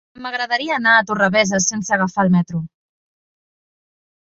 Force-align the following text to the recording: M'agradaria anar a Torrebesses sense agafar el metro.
M'agradaria 0.21 0.77
anar 0.79 0.93
a 0.93 1.03
Torrebesses 1.11 1.69
sense 1.75 1.95
agafar 1.99 2.27
el 2.27 2.37
metro. 2.41 2.67